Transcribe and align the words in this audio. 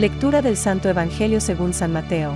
Lectura 0.00 0.40
del 0.40 0.56
Santo 0.56 0.88
Evangelio 0.88 1.42
según 1.42 1.74
San 1.74 1.92
Mateo. 1.92 2.34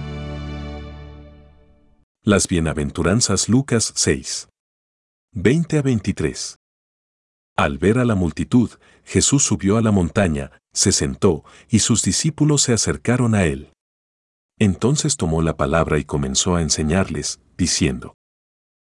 Las 2.23 2.47
bienaventuranzas 2.47 3.49
Lucas 3.49 3.91
6. 3.97 4.51
20 5.33 5.79
a 5.79 5.81
23. 5.81 6.57
Al 7.57 7.79
ver 7.79 7.97
a 7.97 8.05
la 8.05 8.17
multitud, 8.17 8.69
Jesús 9.03 9.45
subió 9.45 9.79
a 9.79 9.81
la 9.81 9.93
montaña, 9.93 10.61
se 10.75 10.93
sentó, 10.93 11.43
y 11.71 11.79
sus 11.79 12.03
discípulos 12.03 12.61
se 12.61 12.75
acercaron 12.75 13.35
a 13.35 13.47
él. 13.47 13.73
Entonces 14.59 15.17
tomó 15.17 15.41
la 15.41 15.57
palabra 15.57 15.99
y 15.99 16.05
comenzó 16.05 16.57
a 16.57 16.61
enseñarles, 16.61 17.41
diciendo, 17.57 18.13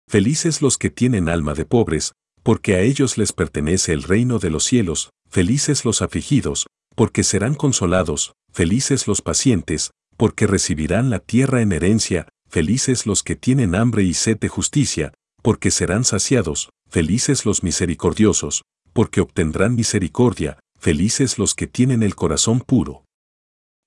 Felices 0.09 0.61
los 0.61 0.77
que 0.77 0.89
tienen 0.89 1.29
alma 1.29 1.53
de 1.53 1.63
pobres, 1.63 2.11
porque 2.43 2.75
a 2.75 2.81
ellos 2.81 3.17
les 3.17 3.31
pertenece 3.31 3.93
el 3.93 4.03
reino 4.03 4.39
de 4.39 4.49
los 4.49 4.65
cielos, 4.65 5.11
felices 5.29 5.85
los 5.85 6.01
afligidos, 6.01 6.67
porque 6.95 7.23
serán 7.23 7.55
consolados, 7.55 8.33
felices 8.51 9.07
los 9.07 9.21
pacientes, 9.21 9.91
porque 10.17 10.47
recibirán 10.47 11.09
la 11.09 11.19
tierra 11.19 11.61
en 11.61 11.71
herencia, 11.71 12.27
felices 12.47 13.05
los 13.05 13.23
que 13.23 13.35
tienen 13.35 13.75
hambre 13.75 14.03
y 14.03 14.13
sed 14.13 14.37
de 14.37 14.47
justicia, 14.47 15.13
porque 15.41 15.71
serán 15.71 16.03
saciados, 16.03 16.69
felices 16.89 17.45
los 17.45 17.63
misericordiosos, 17.63 18.63
porque 18.93 19.21
obtendrán 19.21 19.75
misericordia, 19.75 20.59
felices 20.79 21.37
los 21.37 21.55
que 21.55 21.67
tienen 21.67 22.03
el 22.03 22.15
corazón 22.15 22.59
puro. 22.59 23.05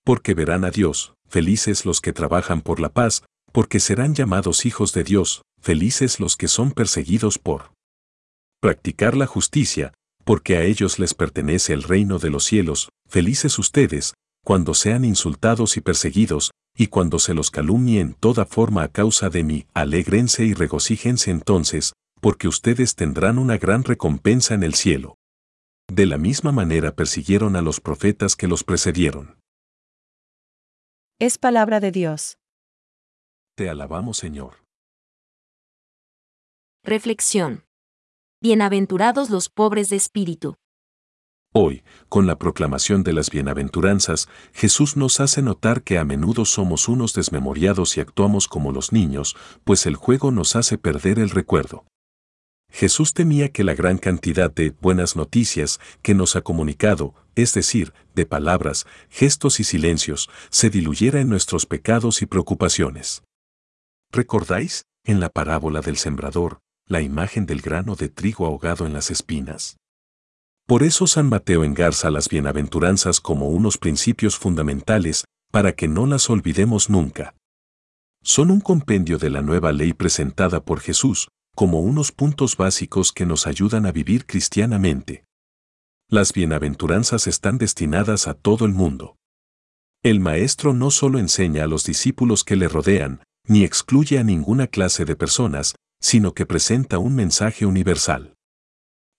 Porque 0.04 0.34
verán 0.34 0.64
a 0.64 0.70
Dios, 0.70 1.14
felices 1.28 1.84
los 1.84 2.00
que 2.00 2.12
trabajan 2.12 2.60
por 2.60 2.80
la 2.80 2.88
paz, 2.88 3.24
porque 3.52 3.80
serán 3.80 4.14
llamados 4.14 4.66
hijos 4.66 4.92
de 4.92 5.04
Dios, 5.04 5.42
felices 5.60 6.20
los 6.20 6.36
que 6.36 6.48
son 6.48 6.72
perseguidos 6.72 7.38
por 7.38 7.72
practicar 8.60 9.16
la 9.16 9.26
justicia, 9.26 9.94
porque 10.26 10.56
a 10.56 10.64
ellos 10.64 10.98
les 10.98 11.14
pertenece 11.14 11.72
el 11.72 11.84
reino 11.84 12.18
de 12.18 12.30
los 12.30 12.42
cielos, 12.42 12.88
felices 13.08 13.60
ustedes, 13.60 14.14
cuando 14.44 14.74
sean 14.74 15.04
insultados 15.04 15.76
y 15.76 15.80
perseguidos, 15.80 16.50
y 16.76 16.88
cuando 16.88 17.20
se 17.20 17.32
los 17.32 17.52
calumnie 17.52 18.00
en 18.00 18.12
toda 18.12 18.44
forma 18.44 18.82
a 18.82 18.88
causa 18.88 19.30
de 19.30 19.44
mí, 19.44 19.66
alégrense 19.72 20.44
y 20.44 20.52
regocíjense 20.52 21.30
entonces, 21.30 21.92
porque 22.20 22.48
ustedes 22.48 22.96
tendrán 22.96 23.38
una 23.38 23.56
gran 23.56 23.84
recompensa 23.84 24.54
en 24.54 24.64
el 24.64 24.74
cielo. 24.74 25.14
De 25.86 26.06
la 26.06 26.18
misma 26.18 26.50
manera 26.50 26.96
persiguieron 26.96 27.54
a 27.54 27.62
los 27.62 27.80
profetas 27.80 28.34
que 28.34 28.48
los 28.48 28.64
precedieron. 28.64 29.38
Es 31.20 31.38
palabra 31.38 31.78
de 31.78 31.92
Dios. 31.92 32.36
Te 33.54 33.70
alabamos, 33.70 34.18
Señor. 34.18 34.54
Reflexión. 36.82 37.65
Bienaventurados 38.42 39.30
los 39.30 39.48
pobres 39.48 39.88
de 39.88 39.96
espíritu. 39.96 40.56
Hoy, 41.54 41.82
con 42.10 42.26
la 42.26 42.38
proclamación 42.38 43.02
de 43.02 43.14
las 43.14 43.30
bienaventuranzas, 43.30 44.28
Jesús 44.52 44.94
nos 44.98 45.20
hace 45.20 45.40
notar 45.40 45.82
que 45.82 45.96
a 45.96 46.04
menudo 46.04 46.44
somos 46.44 46.86
unos 46.86 47.14
desmemoriados 47.14 47.96
y 47.96 48.00
actuamos 48.00 48.46
como 48.46 48.72
los 48.72 48.92
niños, 48.92 49.36
pues 49.64 49.86
el 49.86 49.96
juego 49.96 50.32
nos 50.32 50.54
hace 50.54 50.76
perder 50.76 51.18
el 51.18 51.30
recuerdo. 51.30 51.86
Jesús 52.70 53.14
temía 53.14 53.52
que 53.52 53.64
la 53.64 53.74
gran 53.74 53.96
cantidad 53.96 54.52
de 54.52 54.74
buenas 54.82 55.16
noticias 55.16 55.80
que 56.02 56.14
nos 56.14 56.36
ha 56.36 56.42
comunicado, 56.42 57.14
es 57.36 57.54
decir, 57.54 57.94
de 58.14 58.26
palabras, 58.26 58.86
gestos 59.08 59.60
y 59.60 59.64
silencios, 59.64 60.28
se 60.50 60.68
diluyera 60.68 61.22
en 61.22 61.30
nuestros 61.30 61.64
pecados 61.64 62.20
y 62.20 62.26
preocupaciones. 62.26 63.22
¿Recordáis, 64.12 64.84
en 65.04 65.20
la 65.20 65.30
parábola 65.30 65.80
del 65.80 65.96
sembrador, 65.96 66.58
la 66.86 67.02
imagen 67.02 67.46
del 67.46 67.60
grano 67.60 67.96
de 67.96 68.08
trigo 68.08 68.46
ahogado 68.46 68.86
en 68.86 68.92
las 68.92 69.10
espinas? 69.10 69.76
Por 70.66 70.82
eso 70.82 71.06
San 71.06 71.28
Mateo 71.28 71.62
engarza 71.62 72.10
las 72.10 72.28
bienaventuranzas 72.28 73.20
como 73.20 73.48
unos 73.48 73.78
principios 73.78 74.36
fundamentales, 74.36 75.24
para 75.52 75.74
que 75.74 75.88
no 75.88 76.06
las 76.06 76.28
olvidemos 76.28 76.90
nunca. 76.90 77.34
Son 78.22 78.50
un 78.50 78.60
compendio 78.60 79.18
de 79.18 79.30
la 79.30 79.42
nueva 79.42 79.72
ley 79.72 79.92
presentada 79.92 80.64
por 80.64 80.80
Jesús, 80.80 81.28
como 81.54 81.80
unos 81.80 82.12
puntos 82.12 82.56
básicos 82.56 83.12
que 83.12 83.26
nos 83.26 83.46
ayudan 83.46 83.86
a 83.86 83.92
vivir 83.92 84.26
cristianamente. 84.26 85.24
Las 86.08 86.32
bienaventuranzas 86.32 87.26
están 87.26 87.58
destinadas 87.58 88.26
a 88.26 88.34
todo 88.34 88.64
el 88.64 88.72
mundo. 88.72 89.16
El 90.02 90.20
Maestro 90.20 90.72
no 90.72 90.90
solo 90.90 91.18
enseña 91.18 91.64
a 91.64 91.66
los 91.66 91.84
discípulos 91.84 92.44
que 92.44 92.56
le 92.56 92.68
rodean, 92.68 93.22
ni 93.48 93.64
excluye 93.64 94.18
a 94.18 94.24
ninguna 94.24 94.66
clase 94.66 95.04
de 95.04 95.16
personas, 95.16 95.74
sino 96.00 96.34
que 96.34 96.46
presenta 96.46 96.98
un 96.98 97.14
mensaje 97.14 97.66
universal. 97.66 98.34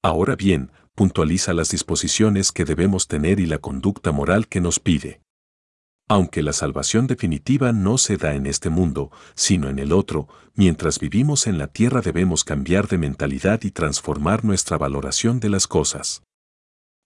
Ahora 0.04 0.36
bien, 0.36 0.72
puntualiza 0.96 1.54
las 1.54 1.70
disposiciones 1.70 2.52
que 2.52 2.66
debemos 2.66 3.08
tener 3.08 3.40
y 3.40 3.46
la 3.46 3.60
conducta 3.60 4.12
moral 4.12 4.48
que 4.48 4.62
nos 4.62 4.80
pide. 4.80 5.22
Aunque 6.10 6.42
la 6.42 6.54
salvación 6.54 7.06
definitiva 7.06 7.74
no 7.74 7.98
se 7.98 8.16
da 8.16 8.34
en 8.34 8.46
este 8.46 8.70
mundo, 8.70 9.12
sino 9.36 9.68
en 9.68 9.78
el 9.78 9.92
otro, 9.92 10.30
mientras 10.56 11.00
vivimos 11.00 11.48
en 11.48 11.58
la 11.58 11.68
tierra 11.68 12.02
debemos 12.02 12.46
cambiar 12.46 12.88
de 12.88 12.98
mentalidad 12.98 13.62
y 13.64 13.72
transformar 13.72 14.46
nuestra 14.46 14.78
valoración 14.78 15.42
de 15.42 15.50
las 15.50 15.68
cosas. 15.68 16.24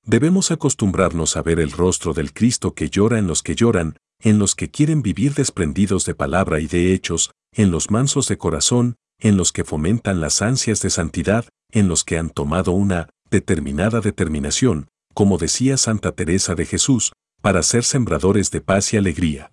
Debemos 0.04 0.52
acostumbrarnos 0.52 1.36
a 1.36 1.42
ver 1.42 1.60
el 1.60 1.72
rostro 1.72 2.14
del 2.14 2.34
Cristo 2.34 2.74
que 2.74 2.90
llora 2.90 3.18
en 3.20 3.28
los 3.28 3.42
que 3.44 3.56
lloran, 3.56 3.98
en 4.20 4.38
los 4.38 4.56
que 4.56 4.70
quieren 4.70 5.02
vivir 5.02 5.34
desprendidos 5.34 6.06
de 6.06 6.14
palabra 6.14 6.60
y 6.60 6.68
de 6.68 6.94
hechos, 6.94 7.32
en 7.54 7.72
los 7.72 7.90
mansos 7.90 8.28
de 8.28 8.38
corazón, 8.38 8.96
en 9.22 9.38
los 9.38 9.54
que 9.54 9.64
fomentan 9.64 10.20
las 10.20 10.42
ansias 10.42 10.82
de 10.82 10.90
santidad, 10.90 11.46
en 11.72 11.88
los 11.88 12.04
que 12.04 12.18
han 12.18 12.30
tomado 12.30 12.72
una 12.72 13.08
determinada 13.30 14.02
determinación, 14.02 14.90
como 15.14 15.38
decía 15.38 15.78
Santa 15.78 16.12
Teresa 16.12 16.56
de 16.56 16.66
Jesús, 16.66 17.14
para 17.42 17.64
ser 17.64 17.84
sembradores 17.84 18.52
de 18.52 18.62
paz 18.62 18.94
y 18.94 18.98
alegría. 18.98 19.52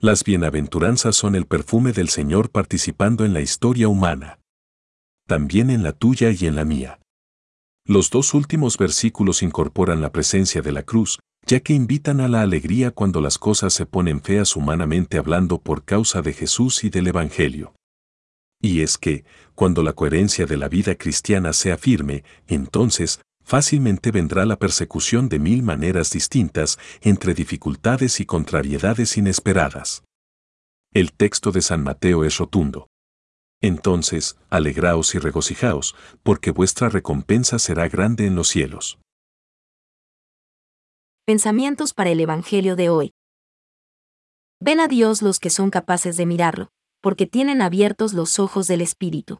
Las 0.00 0.24
bienaventuranzas 0.24 1.14
son 1.16 1.36
el 1.36 1.46
perfume 1.46 1.92
del 1.92 2.08
Señor 2.08 2.50
participando 2.50 3.24
en 3.24 3.32
la 3.32 3.40
historia 3.40 3.88
humana. 3.88 4.40
También 5.28 5.70
en 5.70 5.84
la 5.84 5.92
tuya 5.92 6.30
y 6.30 6.46
en 6.46 6.56
la 6.56 6.64
mía. 6.64 6.98
Los 7.86 8.10
dos 8.10 8.34
últimos 8.34 8.78
versículos 8.78 9.42
incorporan 9.42 10.00
la 10.00 10.10
presencia 10.10 10.60
de 10.60 10.72
la 10.72 10.82
cruz, 10.82 11.18
ya 11.46 11.60
que 11.60 11.72
invitan 11.72 12.20
a 12.20 12.28
la 12.28 12.42
alegría 12.42 12.90
cuando 12.90 13.20
las 13.20 13.38
cosas 13.38 13.72
se 13.72 13.86
ponen 13.86 14.20
feas 14.20 14.56
humanamente 14.56 15.18
hablando 15.18 15.58
por 15.58 15.84
causa 15.84 16.22
de 16.22 16.32
Jesús 16.32 16.84
y 16.84 16.90
del 16.90 17.08
Evangelio. 17.08 17.74
Y 18.62 18.80
es 18.80 18.96
que, 18.96 19.24
cuando 19.56 19.82
la 19.82 19.92
coherencia 19.92 20.46
de 20.46 20.56
la 20.56 20.68
vida 20.68 20.94
cristiana 20.94 21.52
sea 21.52 21.76
firme, 21.76 22.22
entonces, 22.46 23.20
fácilmente 23.42 24.12
vendrá 24.12 24.46
la 24.46 24.56
persecución 24.56 25.28
de 25.28 25.40
mil 25.40 25.64
maneras 25.64 26.10
distintas, 26.12 26.78
entre 27.00 27.34
dificultades 27.34 28.20
y 28.20 28.24
contrariedades 28.24 29.16
inesperadas. 29.16 30.04
El 30.94 31.12
texto 31.12 31.50
de 31.50 31.60
San 31.60 31.82
Mateo 31.82 32.24
es 32.24 32.38
rotundo. 32.38 32.86
Entonces, 33.60 34.36
alegraos 34.48 35.14
y 35.16 35.18
regocijaos, 35.18 35.96
porque 36.22 36.52
vuestra 36.52 36.88
recompensa 36.88 37.58
será 37.58 37.88
grande 37.88 38.26
en 38.26 38.36
los 38.36 38.48
cielos. 38.48 38.98
Pensamientos 41.24 41.94
para 41.94 42.10
el 42.10 42.20
Evangelio 42.20 42.76
de 42.76 42.90
hoy. 42.90 43.12
Ven 44.60 44.78
a 44.78 44.86
Dios 44.86 45.22
los 45.22 45.40
que 45.40 45.50
son 45.50 45.70
capaces 45.70 46.16
de 46.16 46.26
mirarlo, 46.26 46.68
porque 47.02 47.26
tienen 47.26 47.60
abiertos 47.60 48.14
los 48.14 48.38
ojos 48.38 48.66
del 48.68 48.80
Espíritu. 48.80 49.38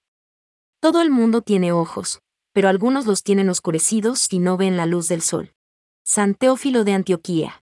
Todo 0.81 1.01
el 1.01 1.11
mundo 1.11 1.41
tiene 1.41 1.73
ojos, 1.73 2.21
pero 2.53 2.69
algunos 2.69 3.07
los 3.07 3.23
tienen 3.23 3.49
oscurecidos 3.49 4.31
y 4.31 4.41
no 4.41 4.57
ven 4.59 4.77
la 4.77 4.85
luz 4.85 5.09
del 5.09 5.23
sol. 5.23 5.55
San 6.05 6.35
Teófilo 6.35 6.85
de 6.85 6.93
Antioquía. 6.93 7.63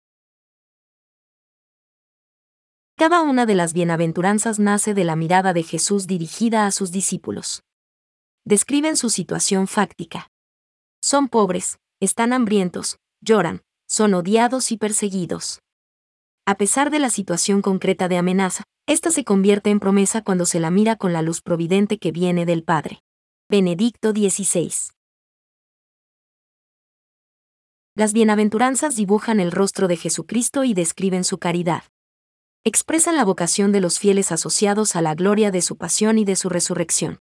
Cada 2.96 3.22
una 3.22 3.46
de 3.46 3.56
las 3.56 3.74
bienaventuranzas 3.74 4.60
nace 4.60 4.94
de 4.94 5.04
la 5.04 5.16
mirada 5.16 5.54
de 5.54 5.64
Jesús 5.64 6.08
dirigida 6.08 6.66
a 6.66 6.72
sus 6.72 6.92
discípulos. 6.92 7.64
Describen 8.46 8.98
su 8.98 9.10
situación 9.10 9.68
fáctica. 9.68 10.32
Son 11.02 11.28
pobres, 11.28 11.80
están 12.00 12.34
hambrientos, 12.34 12.98
lloran, 13.22 13.62
son 13.88 14.14
odiados 14.14 14.72
y 14.72 14.78
perseguidos. 14.78 15.62
A 16.50 16.56
pesar 16.56 16.90
de 16.90 16.98
la 16.98 17.12
situación 17.12 17.62
concreta 17.62 18.08
de 18.08 18.18
amenaza, 18.18 18.64
esta 18.88 19.12
se 19.12 19.24
convierte 19.24 19.70
en 19.70 19.80
promesa 19.80 20.24
cuando 20.24 20.48
se 20.48 20.60
la 20.60 20.72
mira 20.72 20.96
con 20.96 21.14
la 21.14 21.22
luz 21.22 21.42
providente 21.44 22.00
que 22.00 22.12
viene 22.12 22.48
del 22.48 22.64
Padre. 22.64 23.04
Benedicto 23.48 24.14
XVI. 24.14 24.72
Las 27.94 28.14
bienaventuranzas 28.14 28.96
dibujan 28.96 29.40
el 29.40 29.52
rostro 29.52 29.88
de 29.88 29.96
Jesucristo 29.96 30.64
y 30.64 30.74
describen 30.74 31.24
su 31.24 31.38
caridad. 31.38 31.84
Expresan 32.64 33.16
la 33.16 33.26
vocación 33.26 33.72
de 33.72 33.82
los 33.82 34.00
fieles 34.00 34.32
asociados 34.32 34.96
a 34.96 35.04
la 35.04 35.14
gloria 35.14 35.52
de 35.52 35.62
su 35.62 35.78
pasión 35.78 36.18
y 36.18 36.26
de 36.26 36.36
su 36.36 36.50
resurrección. 36.50 37.20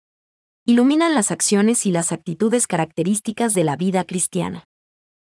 Iluminan 0.66 1.14
las 1.14 1.30
acciones 1.30 1.86
y 1.86 1.92
las 1.92 2.12
actitudes 2.12 2.66
características 2.66 3.54
de 3.54 3.66
la 3.66 3.76
vida 3.76 4.04
cristiana. 4.04 4.66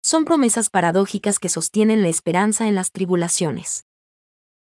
Son 0.05 0.23
promesas 0.23 0.69
paradójicas 0.69 1.39
que 1.39 1.49
sostienen 1.49 2.03
la 2.03 2.09
esperanza 2.09 2.67
en 2.67 2.75
las 2.75 2.91
tribulaciones. 2.91 3.87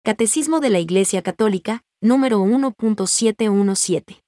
Catecismo 0.01 0.61
de 0.61 0.69
la 0.69 0.79
Iglesia 0.79 1.21
Católica, 1.21 1.83
número 1.99 2.39
1.717. 2.39 4.21